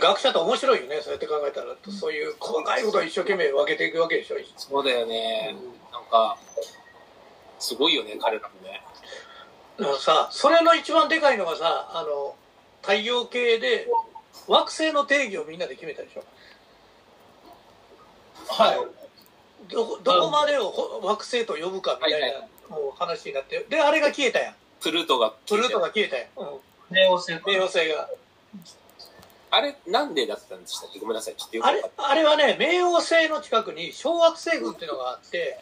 [0.00, 5.54] 学者って面白いよねそうやって考えたらそういう細かいことを一生懸命分けていくわけでしょそうだよね。
[5.92, 6.36] なんか、
[7.60, 8.82] すごいよね、彼らもね。
[9.78, 12.34] だからさそれの一番でかいのがさあの
[12.82, 13.88] 太陽系で
[14.48, 16.24] 惑星の定義をみんなで決めたでしょ
[18.48, 18.76] はい。
[19.72, 22.20] どこどこまでをほ惑星と呼ぶかみたい
[22.68, 24.54] な、もう話になってであれが消えたやん
[24.84, 25.32] プルートが。
[25.48, 26.46] プルートが消えたやん、うん、
[26.94, 28.08] 冥王星冥王星が
[29.50, 30.98] あれ、なんでだったんでしたっけ？
[30.98, 31.34] ごめんなさい。
[31.36, 35.58] ちょっとあれあれはね冥王星の近くに小惑星群っていうのがあって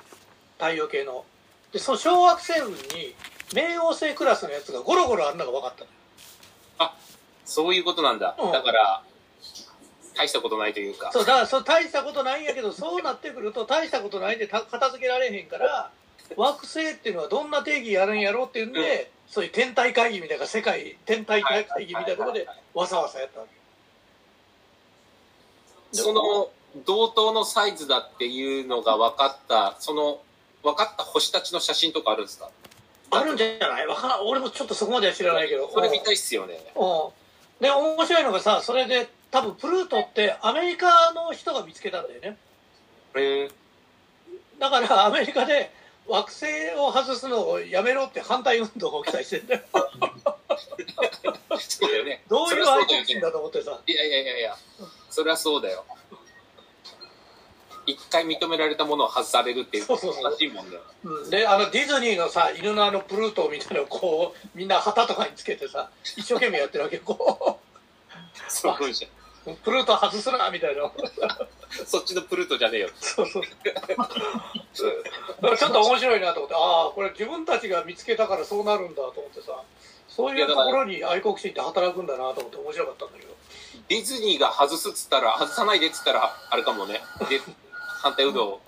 [0.59, 1.25] 太陽系の
[1.73, 3.15] でその小惑星群に
[3.51, 5.91] 冥王星クラスのやつがゴロゴロあるのが分かったの
[7.45, 8.35] そういうことなんだ。
[8.39, 9.03] うんだから、
[10.15, 11.11] 大したことないというか。
[11.13, 15.91] そうだからそう大したことないんやけどそうなってくると大したことないんでた片付けられへんから
[16.37, 23.47] 惑星っていうのはどんな定義やるんやろうっていうんで、そういう天体会議みたいな世界天体会議みたいなところでわさわさやったわ
[25.93, 25.97] け。
[25.97, 26.51] その、
[26.87, 30.21] 同等のサイズだっていうのが分かった、その、
[30.63, 32.51] 分かった星たちの写真とかあるんですか？
[33.11, 33.87] あるんじゃない？
[33.87, 35.71] わからん俺もちょっとそこまでは知らないけど。
[35.71, 36.55] それ見たいっすよね。
[36.75, 37.11] うん。
[37.61, 42.37] で面白いのがさそれで多分プルートってアメリカの人が見つけたんだよね。
[43.17, 43.51] へえ。
[44.59, 45.71] だからアメリカで
[46.09, 49.61] 惑星を外すのをやめろって反対運動が起きたりしてんだよ
[51.59, 52.23] そうだよね。
[52.29, 54.57] どういうそりゃそうだよね愛国心だと思ってさいやいやいやいや、
[55.11, 55.85] それはそうだよ。
[57.85, 60.83] 一回認められたものを外されるっていうそうそうそうらしいもんだよ。
[61.05, 67.59] うんであのディズニーのさ犬のあのプルートみたいなのをこうみんな旗とかにつけてさ一生懸命やってるわけこ
[68.49, 69.11] すご いじゃん。
[69.47, 70.91] うプルート外すなみたいな。
[71.87, 72.91] そっちのプルートじゃねえよ。
[73.01, 73.43] そうそう。
[74.75, 76.55] ちょっと面白いなと思って。
[76.55, 79.61] ああこれ自分たちが見つけたからそうなるんだと思ってさ。
[80.09, 83.33] そういうところに愛国心って働くんだなと思って面白かったんだけど。
[83.89, 87.03] ディズニーが外すっつったら、外さないでっつったら、あれかもね。
[87.29, 87.41] で、
[88.03, 88.61] 反対運動。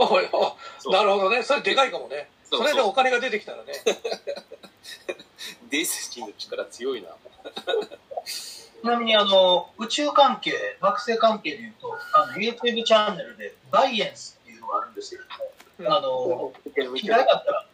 [0.91, 1.43] なるほどね。
[1.43, 2.31] それでかいかもね。
[2.51, 3.73] それでお金が出てきたらね。
[5.71, 7.09] ディズニーの力強いな。
[8.85, 15.23] ちなみにあの宇宙関係、惑星関係でいうと、あの YouTube チャンネルでバイエンスっていうのがあるんですよ。
[15.87, 16.53] あの、
[17.03, 17.67] 嫌いだったら、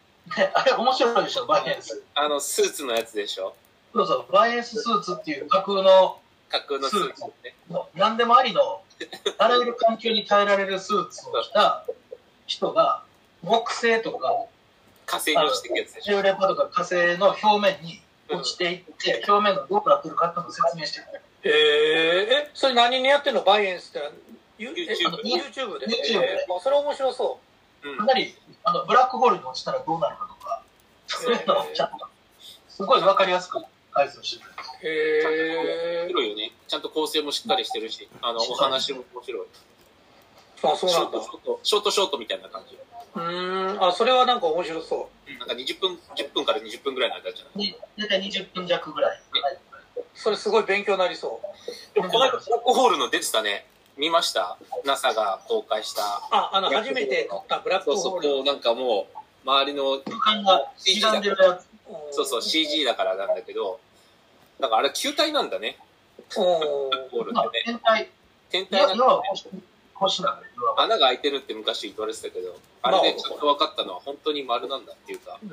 [0.47, 2.04] ね、 あれ面白いでしょ、バイエンス。
[2.15, 3.56] あの、スーツのやつでしょ？
[3.93, 7.56] そうそう、バイエンススーツっていう架空の、架空のスーツね。
[7.97, 8.82] 何でもありの、
[9.38, 11.84] あらゆる環境に耐えられるスーツを着た
[12.47, 13.03] 人が、
[13.42, 14.44] 木星とか、
[15.06, 18.00] 火星に落ちてくやつでしょ重レパとか火星の表面に
[18.32, 21.18] 落ちていって、表面がどうなってるかっていうのを説明してくれ。
[21.18, 21.24] る。
[21.42, 21.52] えー、
[22.48, 23.42] えそれ何にやってんの？
[23.42, 24.10] バイエンスって
[24.58, 25.88] ユ YouTube え YouTube で YouTube で？
[25.88, 26.54] えー。
[26.54, 27.41] あそれ面白そ
[27.84, 27.94] う。
[27.94, 27.96] ん。
[27.96, 30.62] かなりあのブラックホールに落ちたらどうなるかとか、
[31.06, 32.06] そういうのをちゃんと、
[32.68, 34.60] すごいわかりやすく解説してくれる。
[34.82, 36.52] うへえ面白いよね。
[36.68, 39.47] ちゃんと構成もしっかりしてるし、あの、お話も面白い。
[40.62, 42.76] あそうなんだショートショート、ショートショートみたいな感じ。
[43.15, 47.72] うーんあそれはなんか面白そなんか20分、10分から20分ぐらいの間じゃない？
[47.72, 49.19] で、大体20分弱ぐらい。
[49.19, 53.66] うそれすごい勉強になりそうでもこの間、ブラックホールの出てたね。
[53.97, 56.03] 見ました ?NASA が公開した。
[56.31, 61.66] ああの初めて撮ったブラックそうそう、ホールこうなんかもう、周りの、空間が歪んでるやつ。
[62.12, 63.81] そうそう、CG だからなんだけど、
[64.59, 65.77] なんかあれ球体なんだね。
[66.37, 67.65] おブラックホールまあってね。
[67.66, 68.10] 天体、
[68.50, 69.22] 天いや、体なんだ要
[70.00, 70.47] は星星なんだ
[70.77, 75.50] 穴が開いてるって昔言われてたけど、あれでちょっと分かったのは本当に丸なんだっていうか、うん。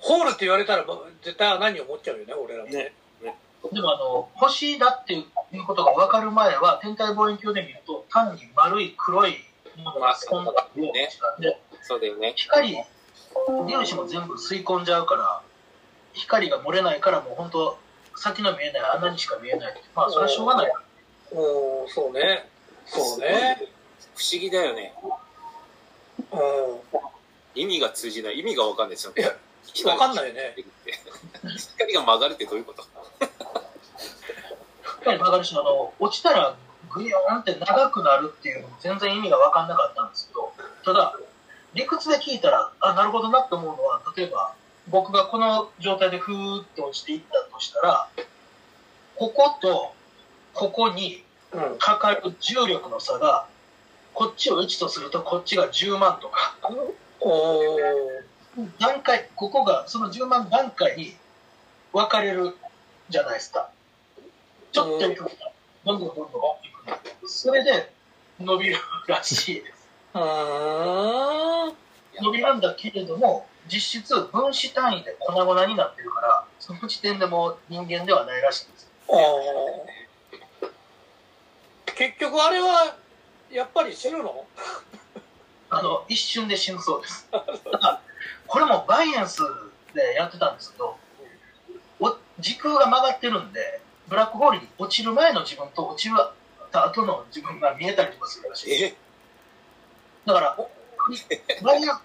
[0.00, 2.70] ホールって言われたらまあ絶対穴に思っちゃうよね俺らも。
[2.70, 2.92] ね
[3.72, 5.26] でもあの、星だってい
[5.58, 9.34] うことが分かる前は、天体望遠鏡で見ると、単に丸い黒い
[9.76, 11.08] ものが飛んだようなね。
[11.40, 12.34] でそうだよね。
[12.36, 12.78] 光、
[13.68, 15.42] 粒子も全部吸い込んじゃうから、
[16.12, 17.78] 光が漏れないからもう本当、
[18.16, 19.82] 先の見えない穴にしか見えない。
[19.94, 20.72] まあ、それはしょうがない。
[21.32, 22.48] おーそうね
[22.88, 23.68] そうね
[24.14, 24.94] 不思議だよね。
[26.32, 26.38] うん
[27.54, 28.38] 意味が通じない。
[28.38, 29.32] 意味が分かんないですよいや
[29.84, 30.54] 分かんないよね。
[31.76, 32.84] 光が曲がるってどういうこと？
[35.00, 36.56] 光曲がるし、あの、落ちたら
[36.90, 40.52] グヨーンって長くなるっていうのも全然意味が分かんなかったんですけど、
[40.84, 41.14] ただ、
[41.74, 44.54] 理屈で聞いたら、あ、なるほどなって思うのは、例えば、
[44.88, 48.08] 僕がこの状態でふーって落ちていったとしたら、
[49.16, 49.94] ここと
[50.54, 51.22] ここにうん
[51.78, 53.46] かかる重力の差が、
[54.14, 56.56] こっちを1とするとこっちが10万とか、
[57.20, 57.80] おー。
[58.80, 61.14] 段階、ここがその10万段階に
[61.92, 62.56] 分かれる
[63.08, 63.70] じゃないですか。
[64.72, 65.14] ちょっとどん
[65.84, 66.28] どんどんどん。
[67.28, 67.92] それで
[68.40, 69.88] 伸びるらしいです。
[70.14, 71.70] うー。
[71.70, 71.74] ん
[72.20, 78.90] 伸びるんだけれども、実質分子単位で粉々になってるからその時点でもう人間ではないらしいんです
[81.98, 82.96] 結局あれは
[83.50, 84.46] やっぱり死ぬの？
[85.68, 87.28] あの一瞬で死ぬそうです。
[88.46, 89.42] これもバイアンス
[89.92, 90.96] でやってたんですけど
[91.98, 96.10] お時空が曲がってるんでブラックホールに落ちる前の自分と落ち
[96.70, 98.96] た後の自分が見えたりとかするらしい
[100.24, 100.56] だから、
[101.62, 102.00] バイアン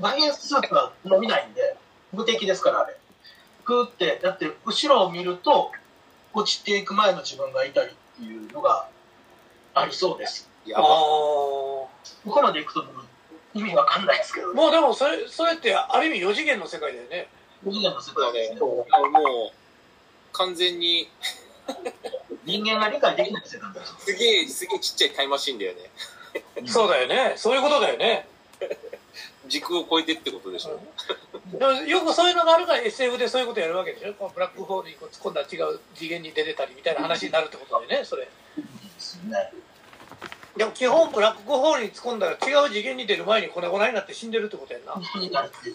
[0.00, 1.76] バイアンススープは伸びないんで、
[2.12, 2.96] 無敵ですから、あれ。
[3.66, 5.72] グーって、だって、後ろを見ると、
[6.32, 8.88] 落ちていく前の自分がいたりっていうのが
[9.76, 10.48] ありそうです。
[10.74, 10.82] ああ。
[10.82, 11.88] こ
[12.24, 12.84] こまで行くと
[13.54, 17.28] 意味わかんないですけど、もうでもそれそれってある意味4次元の世界だよね
[17.62, 18.60] 無次元の世界ですね。
[18.60, 19.52] もう、
[20.32, 21.08] 完全に、
[22.44, 23.94] 人間が理解できない世界です。
[24.04, 25.90] すげえ、すげえちっちゃいタイムマシンだよね。
[26.66, 28.26] そうだよねそういうことだよね
[29.48, 30.80] 時空を超えてってことでしょ。
[31.52, 38.30] でもよくそういうのがあるから SF でそういうことやるわけでしょこうブラックホールに突っ込んだら違う次元に出てたりみたいな話になるってことだよねそれで
[38.98, 39.52] すよね。
[40.56, 44.94] でも基本ブラックホールに突っ込んだら違う次元に出る前に粉々になって死んでるってことやんな。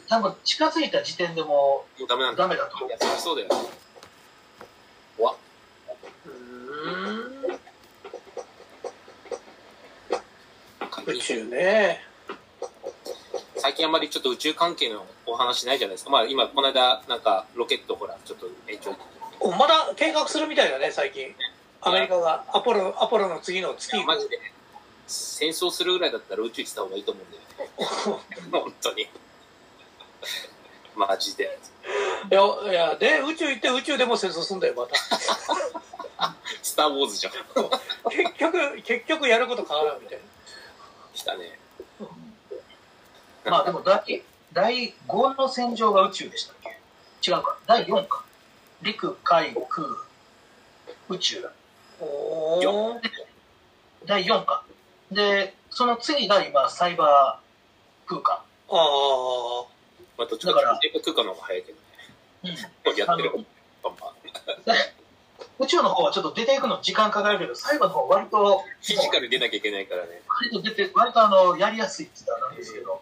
[0.10, 2.44] 多分近づいた時点でももうダメなんうだ。
[2.44, 2.90] ダメだと思う。
[2.90, 3.56] いや、そうだよね。
[5.18, 5.36] 怖っ。
[6.26, 7.22] うん
[11.08, 12.00] 宇宙ね。
[13.58, 16.10] 最近あんまりちょっと宇宙関係のお話ないじゃないですか。
[16.10, 18.96] まあ今、この間、なんか、ロケットほら、ちょっと延長。
[19.40, 21.36] おまだ計画するみたいだね最近。
[21.82, 22.44] アメリカが。
[22.54, 24.04] アポロアポロの次の月。
[24.04, 24.40] マジで、
[25.12, 28.20] 戦争するぐらいだったら宇宙行ってた方がいいと思うんだよね。
[28.52, 29.08] 本当に。
[30.96, 31.60] マジで。
[32.30, 32.42] いや
[32.72, 34.96] いやで宇宙行って宇宙でも戦争すんだよまた
[36.62, 37.34] スター・ウォーズじゃん。
[38.10, 40.24] 結局結局やること変わらんみたいな
[41.14, 41.60] 来たね。
[43.46, 44.24] まあでも第
[44.54, 47.32] 第5の戦場が宇宙でしたっけ？
[47.32, 47.58] 違うか。
[47.66, 48.24] 第4か。
[48.82, 49.88] 陸、海、空、
[51.10, 51.50] 宇宙。
[52.00, 52.06] お
[52.60, 53.02] お
[54.06, 54.64] 第4か。
[55.12, 58.36] で、その次が今、サイバー空間。
[58.36, 59.66] ああ
[60.18, 61.78] まあ、どっちかというと、空間の方が早いけど
[62.44, 62.58] ね。
[62.86, 63.32] もうやってる
[63.84, 64.12] バンバン。
[65.60, 70.22] 宇宙の方はちょっと出ていくの時間かかるけど、サイバーの方は割と、フィジカル出なきゃいけないからね。
[70.28, 73.02] 割と出て、割とあの、やりやすいって言ったらなんですけど、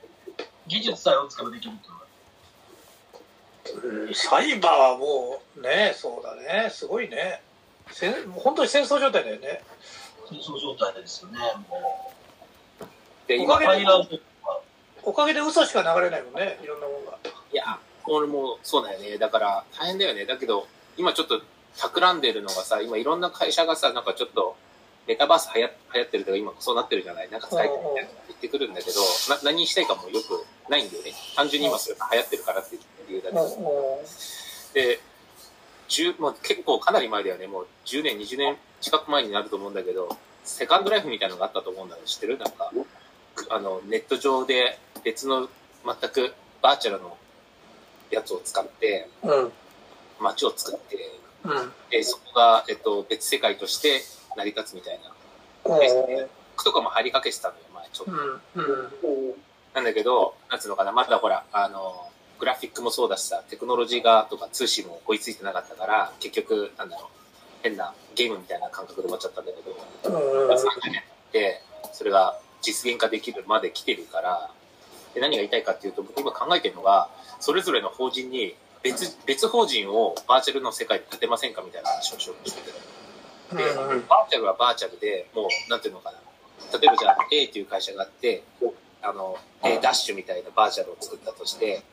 [0.68, 2.00] 技術さえを使えばできると。
[3.84, 7.42] うんサイバーはもうねそうだねすごいね
[7.92, 9.62] せん本当に戦争状態だよね
[10.30, 11.40] 戦争状態ですよね。
[11.70, 12.14] も
[13.28, 14.22] で、お今う、
[15.04, 17.18] おかげで嘘しか流れないもんねいろんなもんが
[17.52, 19.18] いや、俺もそうだよね。
[19.18, 20.26] だから、大変だよね。
[20.26, 20.68] だけど、
[20.98, 21.42] 今ちょっと、
[21.78, 24.56] 企んでるのがさ、今いろんな会社がさ、なんかちょっと、
[25.08, 27.30] メタバース流行流行ってるとか、今そうなってるじゃない？
[27.32, 29.00] なんかサイトみたいなのが言ってくるんだけど、
[29.30, 31.14] な何したいかもよくないんだよね。
[31.36, 34.04] 単純に今それが流行ってるからっていう理由だけど。
[34.74, 35.00] で、
[35.90, 37.48] 10もう結構かなり前だよね。
[37.48, 42.38] もう10年、20年近く前になると思うんだけど、セカンドライフみたいなのがあったと思うんだけど、知ってる？
[42.38, 42.72] なんか、
[43.50, 45.50] あの、ネット上で別の
[45.86, 47.18] 全くバーチャルの
[48.12, 49.10] やつを使って、
[50.20, 50.98] 街を作って、
[51.44, 54.02] うんでそこが、えっと、別世界として
[54.36, 55.12] 成り立つみたいな。
[55.64, 58.12] 僕とかも入りかけてたのよ、前ちょっと。
[58.12, 59.34] うんうん
[59.74, 62.10] なんだけど、なんつうのかな、まだほら、あの、
[62.40, 67.08] グラフィックもそうだしさ、テクノロジーがとか通信も追いついてなかったから、結局、なんだろう、
[67.62, 71.04] 変なゲームみたいな感覚で終わっちゃったんだけど、うん30年
[71.34, 74.52] で、それが実現化できるまで来てるから、
[75.14, 82.72] で何が言いたいかっていうと、僕今考えてるのが、それぞれの法人に別、別法人をバーチャルの世界で立てませんかみたいな話をしようとしてて。
[83.56, 86.20] で、うんバーチャルはバーチャルで、もう、なんていうのかな。
[86.78, 88.44] 例えばじゃあ A っていう会社があって、
[89.02, 91.84] あの、A ダッシュみたいなバーチャルを作ったとして、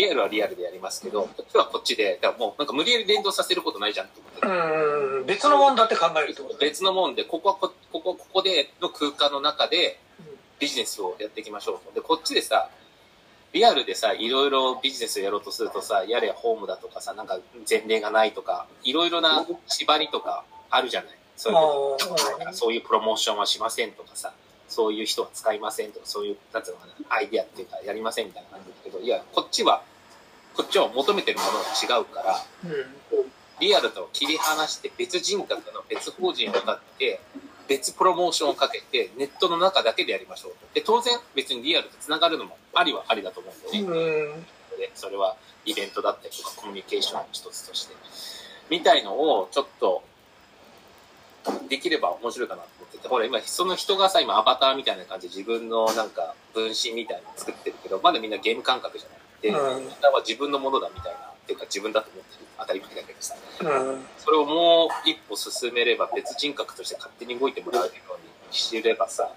[0.00, 4.46] リアルはリアルでやりますけど、こっちはこっちで、だからもうなんか無理やり連動させることないじゃんって思って。
[4.46, 9.98] うん別のもんだって考えるってことね別のもんで、ここはこ、ここ、ここでの空間の中で
[10.58, 11.92] ビジネスをやっていきましょうと。
[11.92, 12.70] で、こっちでさ、
[13.52, 17.38] リアルでさ、いろいろビジネスをやろうとするとさ、やれホームだとかさ、なんか
[17.68, 21.10] 前例がないとか、いろいろな縛りとかあるじゃない。
[21.36, 24.32] そういうそういうプロモーションはしませんとかさ、
[24.68, 29.82] そういう人は使いませんとか、そういう、なんていうのかな、アイディアっていうか、やりませんみたいな感じだけど、いや、こっちは、
[30.56, 33.00] こっちは求めてるものが違うから、うん
[33.60, 37.20] リアルと切り離して別人格の別法人を立って、
[37.68, 40.58] 別プロモーションをかけて、ネットの中だけでやりましょうと。
[40.72, 44.32] で、当然別にリアルと繋がるのもありはありだと思うんだよね。
[44.32, 44.46] うん
[44.78, 47.94] で、それはイベントだったりとかコミュニケーションの一つとして。
[48.70, 50.02] みたいのをちょっと、
[51.68, 59.18] できれば面白いかなと思ってて、ほら今その人がさ、今アバターみたいな感じで自分のなんか分身みたいなの作ってるけど、まだみんなゲーム感覚じゃない。
[59.42, 62.46] で、うんは自分のものだみたいな、っていうか自分だと思ってる。
[62.58, 63.34] 当たり前だけどさ。
[63.60, 69.30] うんそれをもう一歩進めれば別人格として勝手に動いてもらえるようにしてればさ、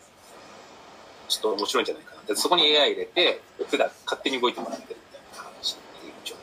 [1.28, 2.22] ちょっと面白いんじゃないかな。
[2.24, 6.36] でそこに AI 入れて、普段勝手に動いてもらってるみたいな話っていう状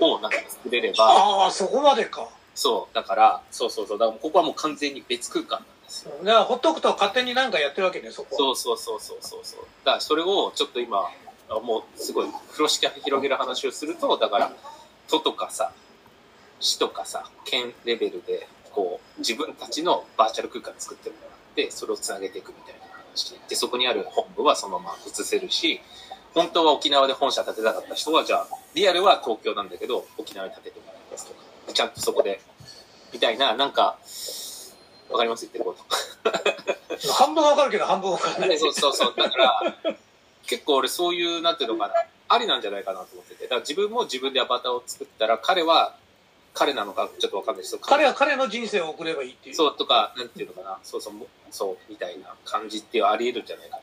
[0.00, 6.12] 況をなんか作れれば、ああそこまでかそう、だから、そうそうそう、だからここはもう完全に別空間なんですよ。
[6.24, 9.60] だからほっとくと勝手になんかやってるわけねそこそうそうそうそうそうそう。
[9.84, 11.10] だからそれをちょっと今、あ
[11.48, 14.52] もうすごい風呂敷広げる話をすると、だから、
[15.08, 15.72] 都とかさ、
[16.60, 25.80] 市とかさ、県レベルで、こう、自分たちのバーチャル空間作ってもらって、それをつなげていくみたいな話で、そこにある本部はそのまま移せるし、
[26.34, 32.40] 本当は沖縄で本社建てたかった人は、じゃあ、リアルは東京なんだけど、沖縄に建ててもらいますとか、ちゃんとそこで、
[33.12, 33.98] みたいな、なんか、
[35.10, 35.46] わかります？
[35.46, 35.84] 言ってること。
[37.14, 39.14] 半分わかるけど半分わかんないそうそうそう。
[39.16, 39.62] だから、
[40.46, 41.94] 結構俺そういう、なんていうのかな、
[42.28, 43.44] ありなんじゃないかなと思ってて。
[43.44, 45.96] だから自分も自分でアバターを作ったら、彼は
[46.58, 51.14] 彼なのかちょっとわかんないですけど、彼は彼の人生を送ればいいっていうそうとか、なんていうのかな、そうそう、
[51.50, 53.82] そう、みたいな感じっていうあり得るんじゃないかな。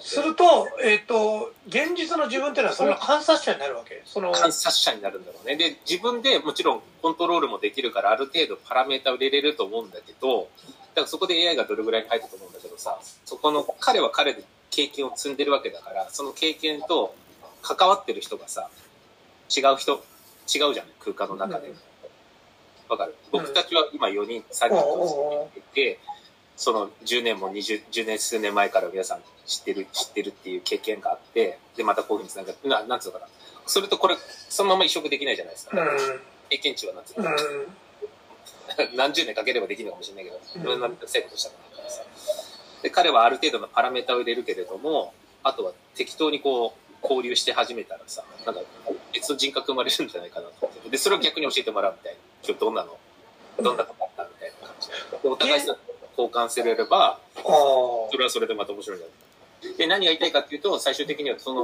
[0.00, 4.02] すると、えっ、と、現実の自分っていうのはそれの観察者になるわけ。
[4.04, 5.56] その、観察者になるんだろうね。
[5.56, 10.48] で、自分でもちろんコントロールもできるから、ある程度パラメータを入れれると思うんだけど、
[10.94, 17.14] だからそこで AI がどれぐらいに入ると思うんだけどさ、そこの、彼は彼で経験を積んでるわけだから、その経験と
[17.62, 18.68] 関わってる人がさ、
[19.54, 20.02] 違う人、
[20.52, 21.76] 違うじゃん、空間の中でうん。
[22.88, 23.14] わかる？
[23.30, 26.00] 僕たちは今4人、3人といて、
[26.56, 33.28] その10年も20、10年数年前から皆さん知ってる、知ってるっていう経験があって、で、またこういうふうにつながって、ななんつうのかな？
[33.66, 34.16] それとこれ、
[34.48, 35.78] そのまま移植できないじゃないですか。
[35.80, 35.86] うん、
[36.48, 37.36] 経験値はなんつううの、ん、
[38.96, 42.02] 何十年かければできるのかもしれないけど、うんそれなんて成功したのからさ。
[42.82, 48.60] で、彼はある程度のパラメータを入れるけれども、あとは適当にこう、交流して始めたらさ、なんか
[49.12, 50.90] 別の人格生まれるんじゃないかなと思って。
[50.90, 52.18] で、それを逆に教えてもらうみたいな。
[52.44, 52.96] 今日どんなの？
[53.60, 54.94] どんなとこあったみたいな感じで。
[55.22, 55.76] でお互いさ、
[56.16, 61.62] 交換すれれば、あそれはそれでまた面白いんじゃないで、何が言いたいかっていうと、最終的にはその、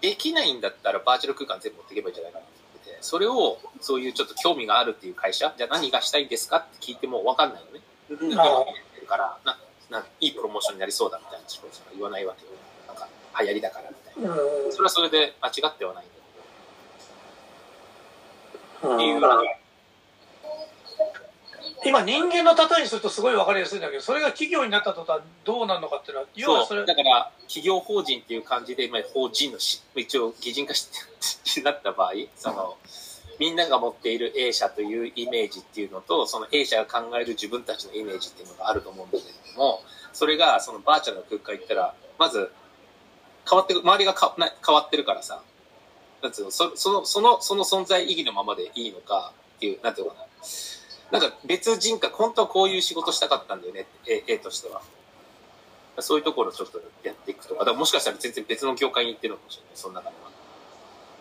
[0.00, 7.80] できないんだったらバーチャル空間全部持っていけばいいんじゃないかなと思ってて、それを、そういうちょっと興味があるっていう会社、じゃあ何がしたいんですかって聞いても分かんないよね。
[9.12, 9.38] から、
[9.92, 12.50] な、な、いいプロモーションになりそうだみたいなしか言わないわけよ。
[12.86, 13.08] なんか、
[13.40, 14.34] 流行りだからみたいな。
[14.34, 16.14] あ、うんそれはそれで間違ってはないんだ
[18.80, 19.22] けど、っていううん
[21.84, 26.86] 今人間の例えにするとすごい分かりやすいんだけどそれが企業になった途端どうなるのかっていうのは要はそれ。
[26.86, 30.88] だから、企業法人っていう感じで、まあ、法人のし、一応、擬人化し
[31.54, 32.76] て、なった場合、その、
[33.42, 39.82] みんなが持っている A 社というイメージっていうのと、その A 社が考える自分たちのイメージっていうのがあると思うんだけれども、
[40.12, 42.52] それが、そのバーチャルの空間行ったら、まず、
[43.50, 45.42] 変わって、周りがかな変わってるからさ、
[46.22, 50.14] なんつうの、その、その、その存在意義のままでいいのかっていう、なんていうか
[51.10, 51.18] な。
[51.18, 54.82] なんか別人格、本当はこういう仕事したかったんだよね、A, A としては。
[55.98, 60.31] そういうところをちょっとやっていくとか、だかもしかしたら全然別の業界に行ってるのかもしれない、その中では。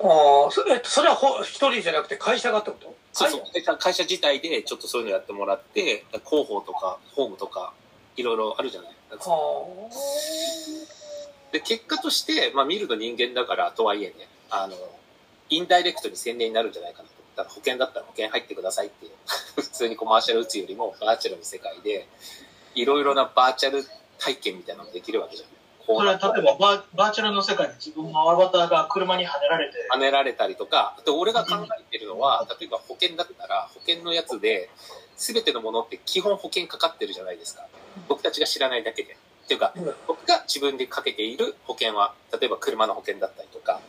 [0.03, 2.95] ああそれえっとそれはほ一人じゃなくて会社がってこと？
[3.13, 3.41] そうそう。
[3.53, 3.75] 会社？
[3.77, 7.73] 会社自体でちょっとそういうのやってもらって、広報とか、ホームとか、
[8.15, 8.91] いろいろあるじゃない？
[9.11, 9.15] あ
[11.51, 14.13] で、結果として、まあ見るの人間だから、とはいえね、
[14.49, 14.75] あの、
[15.49, 17.15] インダイレクトに宣伝になるんじゃないかなと。
[17.35, 19.11] だから保険だったら保険入ってくださいっていう、
[19.61, 22.07] 普通にコマーシャル打つよりも、バーチャルの世界で、
[22.75, 23.83] いろいろなバーチャル
[24.17, 25.49] 体験みたいなのできるわけじゃん。
[25.95, 34.69] こそれは例えばバーバーチャルの世界で自分のアバターが車にはねられて、跳ねられたりとか、あと俺が考えてるのは、例えば保険だったら、保険のやつで、
[35.17, 37.67] すべてのものって基本保険かかってるじゃないですか。
[38.07, 39.17] 僕たちが知らないだけで。
[39.45, 43.81] っていうか、うん僕が自分でかけている保険は、例えば車の保険だったりとか、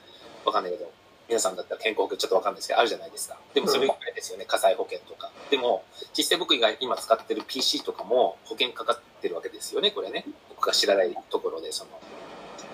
[0.44, 0.90] わかんないけど、
[1.28, 3.38] 皆さんだったら健康保険ちょっとわかんないですけど、あるじゃないですか。
[3.54, 5.30] でもそれ以外ですよね、火災保険とか。
[5.50, 5.84] でも、
[6.16, 10.26] 実際僕が今使ってる PC とかも保険かかってるわけですよね、これね。
[10.48, 11.90] 僕が知らないところで、その。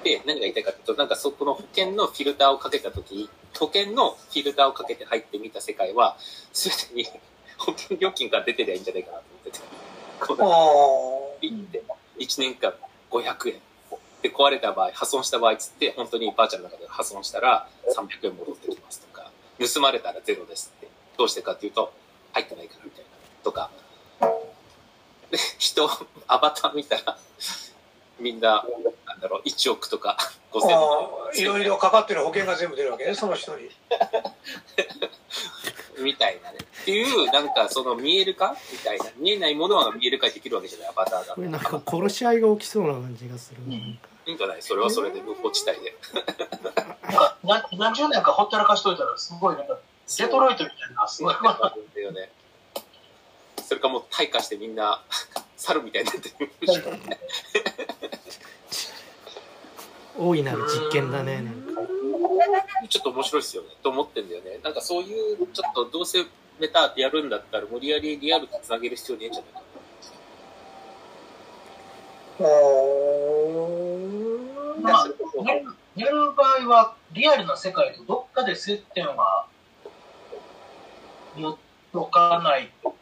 [0.05, 3.28] で、何が言いたいかというと、なんかそこの保険のフィルターをかけたとき、
[3.59, 6.17] 保険のフィルターをかけて入ってみた世界は、
[6.52, 7.21] すべてに
[7.59, 9.59] 保険料金が出てりゃいいんじゃないかなと思ってて。
[10.21, 11.83] こうああピッて、
[12.19, 12.75] 1年間
[13.11, 13.61] 500円。
[14.22, 20.88] で、壊れた場合、破損した場合つって、本当にバーチャルの中で破損したら300円戻ってきますとか、盗まれたらゼロですって。
[21.16, 21.92] どうしてかっていうと、
[22.32, 23.10] 入ってないからみたいな。
[23.42, 23.70] とか。
[25.30, 25.88] で、人、
[26.26, 27.18] アバター見たら、
[28.20, 28.64] みんな、
[29.06, 30.16] なんだろう、1億とか
[30.52, 30.78] 5000万あ
[31.32, 33.68] あいろいろかかってる保険が全部出るわけねその人に
[36.02, 36.58] みたいなね。
[36.82, 39.06] っていう、なんかその見える化みたいな。
[39.16, 41.34] 見えないものは見える化できるわけじゃない、アバターが。
[41.34, 43.76] これなんか殺し合いが起きそうな感じがするな。
[43.76, 44.62] なんかいいんじゃない？
[44.62, 45.94] それはそれで無法地帯で。
[46.12, 49.78] なんかな何十年かほったらかしといたら、すごい、なんか、
[50.18, 51.40] デトロイトみたいな、すごい、ね。
[53.66, 55.02] それかもう退化してみんな
[55.56, 56.50] 猿みたいになってる。
[60.18, 61.44] 大いなる実験だね
[62.88, 63.68] ちょっと面白いっすよね。
[63.82, 64.58] と思ってんだよね。
[64.62, 66.25] なんかそういう、ちょっとどうせ
[66.58, 69.52] メタってやるんだったら無理やりリアルとつなげる必要ねえんじゃない？
[69.52, 69.61] か
[72.40, 72.88] な。
[75.42, 75.66] まあ、やる
[75.97, 79.47] やる場合は、リアルな世界とどっかで接点は
[81.37, 81.57] 持っ
[81.92, 82.95] とかないと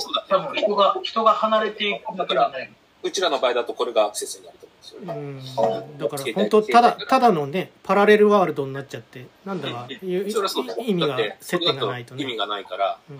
[0.00, 2.72] そうだね、多分人が、人が離れていくだけはない。
[3.02, 5.80] うちらの場合だとこれがアクセスになると思うんですよね。
[5.80, 5.98] うん。
[5.98, 12.22] だから本当ただただのねパラレルワールドになっちゃってなんだかいうそれはそうだよ意味がだって接点がないとね。
[12.22, 12.98] 意味がないから。
[13.10, 13.18] うん。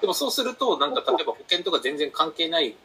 [0.00, 2.76] でもそうすると、なんか例えば保険とか全然関係ない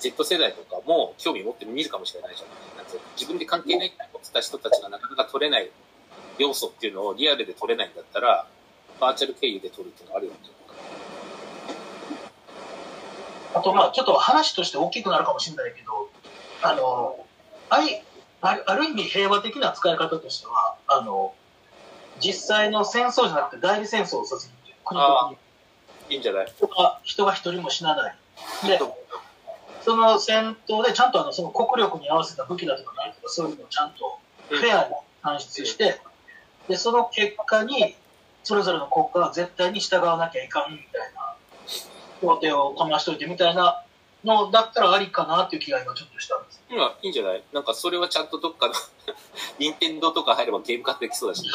[0.00, 5.70] Z 世代とかも興味持って見るかもしれないじゃないなんていうの自分で関係ないって思ってた人たちがなかなか取れない
[6.38, 8.46] 要素っていうのをリアルで取れないんだったら、
[9.00, 10.38] バーチャル経由で取るっていうのがあるよね。
[13.54, 16.10] あと、まあ、ちょっと話として大きくなるかもしれないけど、
[16.62, 17.24] あの、
[17.70, 18.02] あい
[18.42, 21.32] あるある意味平和的な使い方としては、あの、
[22.20, 25.38] 実際の戦争じゃなくて代理戦争をさせる国と国
[26.10, 26.46] いいんじゃない？
[26.54, 28.16] 人が人が一人も死なない。
[28.66, 28.78] で、
[29.86, 36.00] その戦闘でちゃんとあのその国力に合わせた武器だとか何とかそういうのをちゃんとフェアに算出して、
[36.68, 37.94] で、その結果に、
[38.42, 41.36] それぞれの国家は絶対に従わなきゃいかんみたいな、
[42.20, 43.84] 工程をかましといてみたいな
[44.24, 46.60] のだったらありかなっていう気が今ちょっとしたんです。
[46.68, 47.44] 今いいんじゃない？
[47.52, 48.74] なんかそれはちゃんとどっかの、
[49.60, 51.44] 任天堂とか入ればゲーム化できそうだし。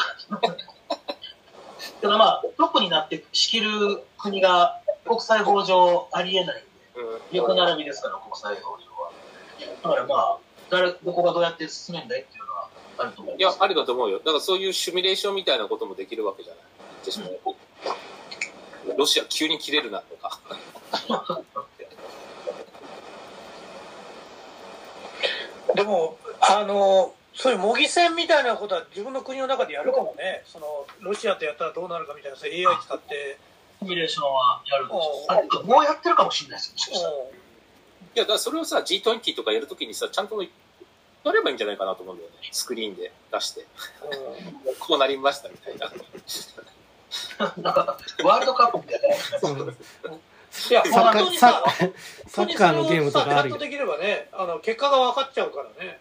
[2.00, 9.12] ただまあ、トップになって仕切る国が国際法上ありえないうん横並びですから、国際法上は。
[9.82, 10.38] だからまあ、
[10.70, 12.68] 誰、どこがどうやって進めんだいっていうのは
[12.98, 14.18] あると思います。、いやありだと思うよ。
[14.18, 16.62] だからそういうシミュレーションみたいなこともできるわけじゃない。
[16.78, 17.52] 言ってしまえば
[18.96, 20.40] ロシア急に切れるなとか。
[25.74, 30.42] でも、あの、そういう模擬戦みたいなことは自分の国の中でやるかもね。
[30.46, 33.38] その、ロシアとやったらどうなるかみたいなさ、AI 使って。
[33.82, 37.14] シミュレーションはやるでしょもうやってるかもしれないですよ、もしかしたら。
[37.14, 37.16] い
[38.14, 40.48] や、だそれをさ、G20 とかやるときにさ、ちゃんとや
[41.32, 42.36] ればいいんじゃないかなと思うんだよね。
[42.50, 43.60] スクリーンで出して。
[43.60, 43.66] うん
[44.78, 45.92] こうなりましたみたいな。
[47.62, 49.00] なんか、ワールドカップみたい
[49.42, 49.48] な。
[49.50, 50.20] うん
[50.70, 51.92] いや、サッカーサ本当にさ、ッ
[52.28, 55.98] サッカーのゲームとかあるよできればね、あの、結果が分かっちゃうからね。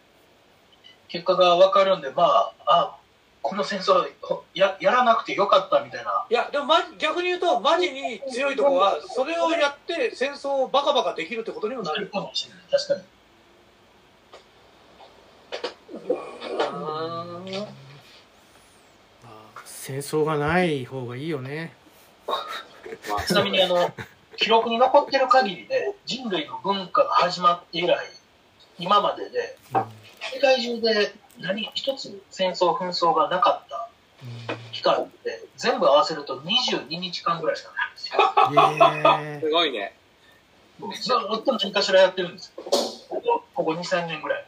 [1.08, 2.98] 結果が分かるんで、まあ、あ、
[3.42, 4.08] この戦争
[4.54, 6.26] ややらなくてよかったみたいな。
[6.30, 12.12] いや、でも、ま、逆に言うと、マジに強いとこは、それをやって戦争をバカバカできるってことにもななるる。
[12.12, 12.64] かもしれない。
[12.72, 13.02] 確かに。
[16.72, 17.68] ま
[19.26, 21.74] あ戦争がない方がいいよね
[23.10, 23.92] まあ、ちなみにあの、
[24.38, 27.98] 記録に残ってる限りで、人類の文化が始まって以来、
[28.78, 29.84] 今までで、うん
[30.34, 33.89] 世界中で何一つ戦争、紛争がなかった
[34.72, 39.38] 期間って、全部合わせると22日間ぐらいしかないんですよ。
[39.38, 39.96] えすごいね。
[41.02, 42.63] ずーっと何かしらやってるんですよ。
[42.63, 42.72] こ
[43.22, 44.46] こここ2000年ぐらい。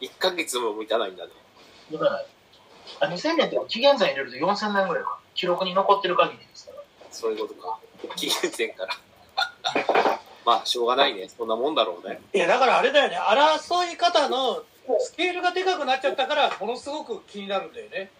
[0.00, 1.30] 1ヶ月も満たないんだね。
[1.92, 2.24] だから、
[3.00, 6.78] あ2000年って紀元前入れると4000年ぐらいは記録に残ってる限りですから。
[7.10, 7.78] そういうことか。
[8.16, 8.94] 紀元前から。
[10.44, 11.28] まあ、しょうがないね。
[11.28, 12.20] そんなもんだろうね。
[12.34, 14.62] いや、だからあれだよね、争い方の
[15.00, 18.10] スケールがでかくなっちゃったから、ものすごく気になるんだよね。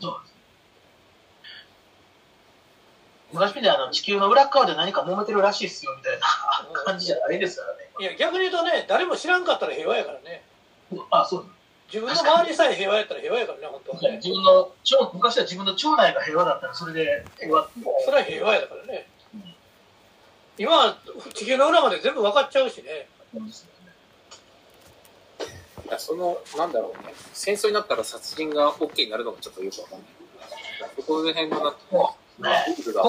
[0.00, 0.34] そうです。
[3.32, 6.26] 昔みたいにあの地球の裏側で何か揉めてるらしいっすよみたいな
[6.84, 7.90] 感じじゃないですからね。
[7.98, 10.44] いや、逆に言うとね、誰も知らんかったら平和やからね。
[11.10, 11.46] あ、そう
[11.92, 14.16] 自分の周りさえ平和やったら平和やからね、本当はね。
[14.16, 17.68] 自分の腸昔は自分の腸内が平和だったらそれで平和
[18.04, 19.08] それは平和やだからね。
[20.56, 20.96] 今は
[21.34, 23.08] 地球の裏まで全部分かっちゃうしね。
[23.32, 23.73] ですよね。
[25.86, 27.14] いやその、なんだろうね。
[27.32, 30.08] 戦争になったら殺人が OK になるのがちょっとよくわかんない。
[30.96, 33.02] そこら辺のなんか、もうね、ルールが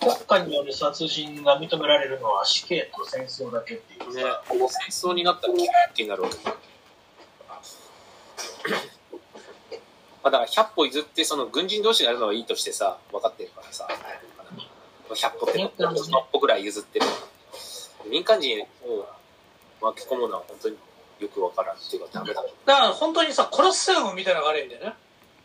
[0.00, 6.54] 国家による殺人が認められるのは死刑と戦争だけっていうねさ、、戦争になったら OK になるわけだ。
[10.22, 13.88] まあだから100歩譲ってその軍人同士がやるのはいいとしてさ、分かってるからさ、
[15.08, 17.06] 100歩って100歩ぐらい譲ってる。
[18.10, 19.06] 民間人を
[19.80, 20.76] 巻き込むのは本当に
[21.20, 22.54] よく分からんっていうかダメだと。
[22.66, 24.94] だから本当にさ、コロッセウムみたいなのがあるんだよ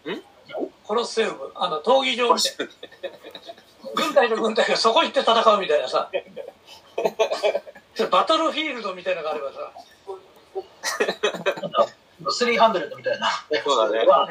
[0.05, 0.13] ね。
[0.13, 0.21] ん？
[0.84, 1.51] コロッセウム。
[1.55, 3.17] あの、闘技場みたいな。
[3.95, 6.10] 軍隊と軍隊がそこ行って戦うみたいなさ。
[8.12, 9.71] バトルフィールドみたいなのがあればさ。
[11.62, 11.88] なんか
[12.25, 13.29] 300みたいな。
[13.63, 14.27] そうだねは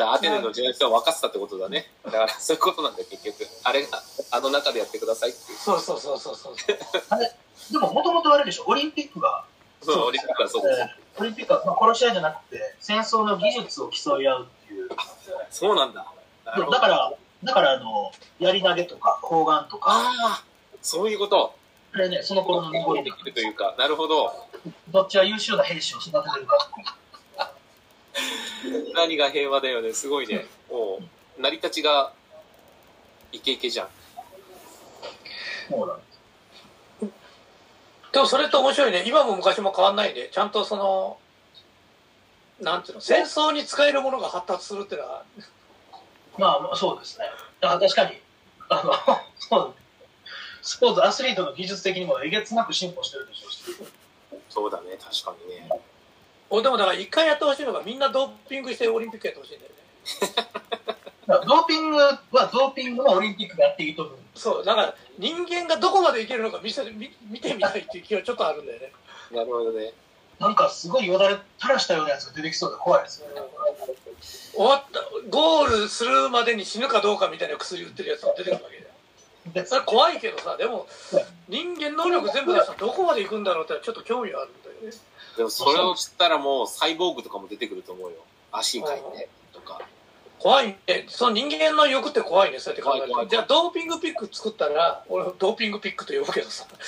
[0.00, 1.90] だからアテネの純粋を沸かせたってことだね。
[2.04, 3.46] だからそういうことなんだよ、結局。
[3.64, 5.58] あれが、あの中でやってくださいっていう。
[5.58, 9.44] そうそうそうそうそうでも、もともとあれでしょ、オリンピックが、
[9.82, 10.80] そう、オリンピックはそうです。
[10.80, 14.88] えーオリンピックは、まあ、殺し合いじゃなくて、戦争の技術を競い合うっていう。
[15.50, 16.06] そうなんだ。
[16.46, 20.44] だから、だから、あの、槍投げとか、砲丸とか、ああ、
[20.80, 21.52] そういうこと。
[21.92, 24.46] あれね、その頃の日本できるというか、なるほど。
[24.88, 26.70] どっちは優秀な兵士を育ててるか。
[28.94, 30.46] 何が平和だよね、すごいね。
[30.68, 31.00] も
[31.38, 32.12] う、成り立ちが、
[33.32, 33.88] イケイケじゃん。
[35.68, 36.00] そうなん
[38.12, 41.16] でもそれって面白いね今も昔も変わんないんでちゃんとその
[42.60, 45.24] なんていうの戦争に使えるものが発達するっていうのは
[46.38, 47.26] まあ、そうですね。
[47.60, 48.18] あ確かに、
[48.70, 48.92] あの、
[49.38, 49.74] そう
[50.62, 53.60] スポーツ、アスリートの技術的にもえげつなく進歩してるでしょうし。
[54.48, 55.68] そうだね、確かにね。
[56.50, 62.20] 俺でもだから一回やってほしいのがみんなドーピングしてオリンピックやってほしいんだよねドーピングは
[62.52, 64.14] ドーピングのオリンピックがやっていいと思う。
[64.34, 68.92] そうだから人間がどこまでいけるのか見せ見見てみたいっていう気はちょっとあるんだよね
[69.32, 69.92] なるほどね。
[70.40, 73.42] なんかすごいよだれ垂らしたようなやつが出てきそうで怖いですよね。
[74.52, 78.90] 終わったゴールするまでに死ぬかどうかみたいな薬売ってるやつが出てくるわけだよ
[79.54, 80.86] でそれ怖いけどさでも
[81.48, 84.96] 人間能力全部出したらどこまで行くんだろうってちょっと興味はあるんだよね
[85.36, 88.16] でもそれを知ったらもうサイボーグとかも出てくると思うよ。
[88.52, 89.80] 足かいてとか。
[90.40, 96.66] 怖いねその人間の欲って怖いねそうやって考えるとじゃあドーピングピック作ったら俺ドーピングピックと呼ぶけどさ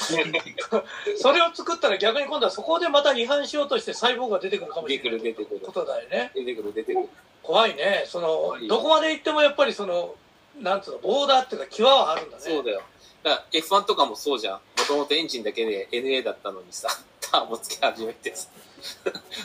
[1.18, 5.72] それを作ったら逆に今度はそこでまた違反しようとして細胞が出てくるかもしれない出てくる、出てくるこ。
[5.72, 7.08] とだよね出てくる、出てくる。
[7.42, 10.14] 怖いねそのどこまで行ってもやっぱりその
[10.58, 12.82] なんつうのボーダーっていうか際はあるんだねそうだよ。
[13.22, 14.54] だから F1 とかもそうじゃん。
[14.54, 16.88] もともとエンジンだけで NA だったのにさ、
[17.32, 18.48] ターボつけ始めてさ、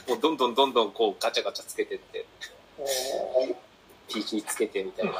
[0.09, 2.25] もうどんどんどんどんこうガチャガチャつけてって、
[4.09, 5.17] PC つけてみたいなね。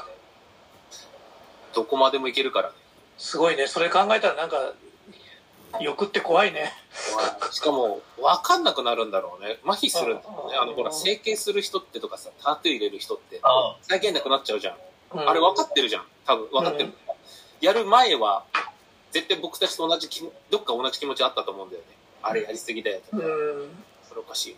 [1.74, 2.76] どこまでもいけるからね。
[3.18, 4.74] すごいねそれ考えたらなんか
[5.80, 6.72] 欲って怖いね
[7.52, 9.60] しかも、わかんなくなるんだろうね。
[9.66, 10.58] 麻痺するんだろうね。
[10.58, 14.76] うんあの、ほら、整形する人ってとかさ、タトゥー入れる人って、あ再現なくなっちゃうじゃん。
[15.14, 16.06] うんあれ分かってるじゃん。
[16.26, 16.94] 多分分かってる。
[17.62, 18.44] やる前は、
[19.12, 21.97] 絶対僕たちと同じ気も、どっか同じ気持ちあったと思うんだよね。
[22.22, 23.26] あれやりすぎだよとか。
[23.26, 24.56] うんそれおかしい。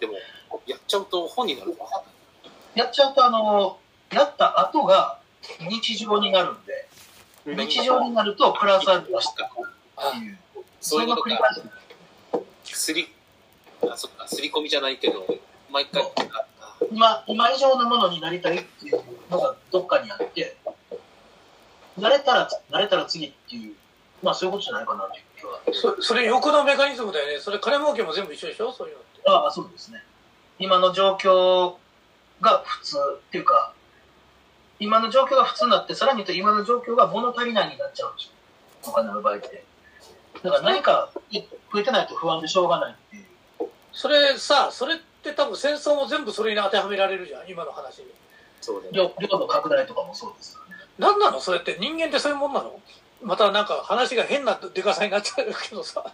[0.00, 0.14] でも、
[0.66, 2.04] やっちゃうと本になるか。
[2.74, 3.78] やっちゃうと、あの、
[4.10, 5.18] やった後が
[5.60, 6.88] 日常になるんで、
[7.64, 10.38] 日常になるとプラスアルファしたっていう。
[10.80, 11.38] そういうことか。
[12.64, 13.08] すり、
[13.82, 15.26] あ、そっか、すり込みじゃないけど、
[15.70, 16.04] 毎回、
[16.92, 20.56] 今、今以上のものになりたいっていうのがどっかにあって、
[21.98, 23.74] 慣れたら、慣れたら次っていう、
[24.22, 25.25] まあそういうことじゃないかなっていう。
[25.72, 28.72] そそれ欲のメカニズムだよねそれ金儲けも全部一緒でしょ？
[28.72, 30.02] そういうのってああ、そうですね。
[30.58, 31.74] 今の状況
[32.40, 33.72] が普通っていうか、
[34.78, 38.32] 今の状況が普通になって、さらに言うと今の状況が物足りないになっちゃうんですよ。
[38.88, 39.64] お金の場合って。
[40.42, 41.10] だから何か
[41.72, 43.24] 増えてないと不安でしょうがないっていう。
[43.92, 48.06] それさそれって多分戦争も全部それに当てはめられるじゃん今の話に
[48.60, 48.88] そうね。
[48.92, 50.76] 領領土拡大とかもそうですよね。
[50.98, 51.40] 何なの？
[51.40, 52.78] それって人間ってそういうもんなの？
[53.22, 56.12] またなんか話が変なでかさになっちゃうけどさ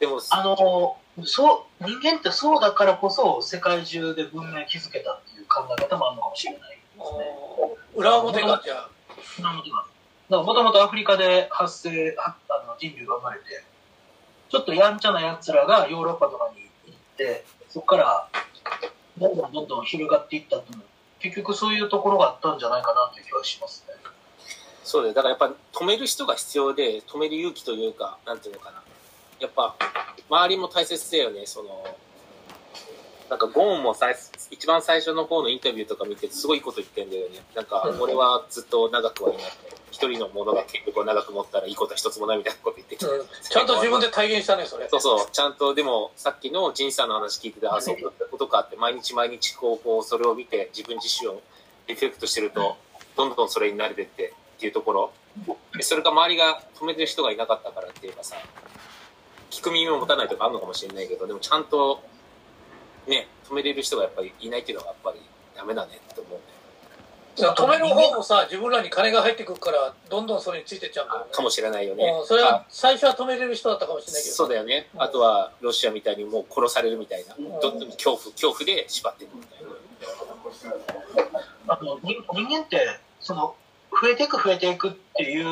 [0.00, 7.82] でも、あの、そう、人間ってそうだからこそ世界中で文明築けたっていう考え方もあるのかもしれないですね。
[7.94, 9.70] 裏表がじゃあなるほど。
[9.70, 9.86] だか
[10.28, 13.44] らもともとアフリカで発生、はあの人類が生まれて、
[14.48, 18.28] ちょっとやんちゃな奴らがヨーロッパとかに行って、そこから
[19.18, 20.84] どんどんどんどん広がっていったっていうの
[21.20, 23.91] 結局そういうところがあったんじゃないかなという気はしますね。
[24.84, 25.14] そうだよ。
[25.14, 28.82] だからやっぱ止める人が必要で、止める勇気というか、なんていうのかな。
[29.40, 29.76] やっぱ、
[30.28, 31.46] 周りも大切だよね。
[31.46, 31.84] その、
[33.28, 34.08] なんかゴーンもさ
[34.50, 37.40] 一番最初の方のインタビューとか見てすごいこと言ってんだよね。
[37.54, 39.44] なんか、俺はずっと長くはいない。
[39.90, 43.06] 一人のものが結局長く持ったらいいことは一つもないみたいなこと言ってきて。
[43.06, 51.40] うんちゃんと自分で体現したねそれそうそう、ちゃんと、でも、さっきのジンさんの話聞いてて、あ、そうだったことかって、毎日毎日こう、こう、それを見て、自分自身を
[51.86, 52.76] リフレクトしてると、
[53.16, 55.12] どんどんそれに慣れてって、っていうところ。
[55.76, 58.36] でそれが周りが止めてる人がいなかったからっていうかさ、
[59.50, 62.00] 聞く耳を持たないとかあるのかもしれないけど、でもちゃんと、
[63.08, 65.18] ね、止めれる人がやっぱりいないっていうのがやっぱり
[65.56, 66.38] ダメだねって思うね。
[67.34, 72.26] 止める方もさ自分らに金が入ってくるからどんどんそれについてっちゃうねかもしれないよねうん。
[72.26, 74.88] それはあ最初は止めれる人だったかもしれないけどそうだよね。
[74.98, 79.72] あとは、ロシアみたいにもう殺されるみたいな、んどんどん恐怖、恐怖で縛っていくみたいな。
[81.68, 82.86] あと人人間って、
[83.20, 83.54] その、
[84.00, 85.44] 増えていく増えていくっていう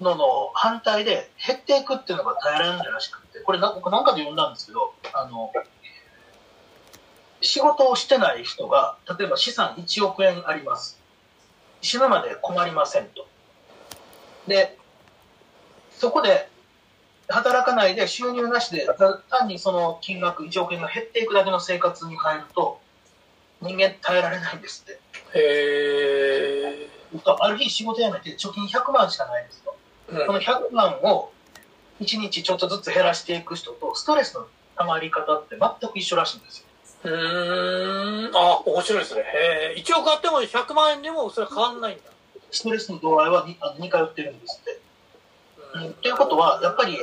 [0.00, 5.52] のの反対で、減っていくっていうのが耐えられないらしくて、これな僕なんかで読んだんですけど、あの、
[7.40, 10.98] 仕事をしてない人が、例えば資産1億円あります。
[11.80, 13.26] 死ぬまで困りませんと。
[14.46, 14.76] で、
[15.92, 16.48] そこで
[17.28, 18.86] 働かないで収入なしで、
[19.30, 22.80] 単にその金額1億円が減っていくだけの生活に変えると、
[23.62, 25.00] 人間耐えられないんですって。
[25.34, 26.59] へ
[27.40, 29.76] ある日仕事辞めて貯金100万しかないですと。
[30.12, 30.26] え。
[30.26, 31.32] この100万を
[32.00, 34.46] 1日ちょっとずつ減らしていく人とストレスの
[34.76, 36.66] 溜まり方って全く一緒らしいんですよ。
[37.04, 38.36] うーん。
[38.36, 39.20] あ、面白いですね。
[39.20, 39.78] へえ。
[39.78, 42.02] 一応買っても100万円でもそれは変わんないんだ。
[42.50, 44.80] ストレスの度合いはにあの似通ってるんですって。
[45.74, 46.98] うん、ということは、やっぱり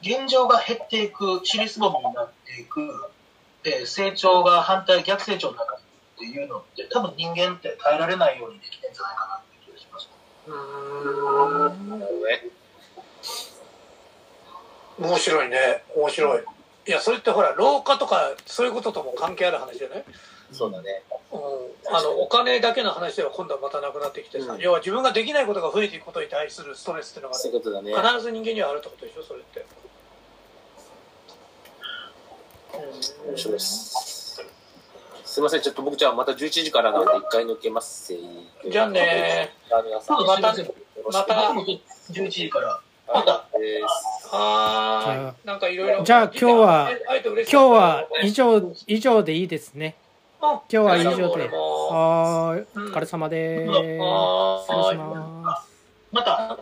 [0.00, 2.80] 現状が減っていく、尻すぼみになっていく、
[3.64, 5.79] えー成長が反対、逆成長になる
[6.20, 10.10] っていうのって、多分人間って耐えられないようにできてるんじゃないかなって気がします。
[10.46, 11.70] うー
[15.06, 15.08] ん。
[15.08, 15.82] 面白いね。
[15.96, 16.44] 面白い。
[16.86, 20.04] いや、それってほら、老化とか、そういうこととも関係ある話じゃない？
[20.52, 21.02] そうだね。
[21.32, 21.40] うん。
[21.94, 27.94] あの、お金だけの話では今度はまたなくなってきてさ、うん要は自分ができないことが増えていくことに対するストレスっていうのがそういうことだね。
[27.94, 29.64] 必ず人間にはあるってことでしょ、それって。
[32.74, 34.09] 面白いです。
[35.40, 38.12] すいません、ちょっと僕じゃあまた11時からなんで一回抜けます。
[38.70, 40.54] じゃあねじゃあ皆さん、そうよまた
[41.10, 43.46] また僕も11時から、ままた。
[44.36, 45.46] はい。
[45.46, 46.04] なんかいろいろ。
[46.04, 49.96] じゃあ今日は今日は以上以上でいいですね。
[50.42, 51.48] 今今日は以上で。
[51.48, 52.66] ははーい。
[52.76, 52.92] おうん。
[52.92, 53.72] 疲れ様です。
[53.72, 53.98] 失礼し
[54.98, 55.70] ます。
[56.12, 56.58] また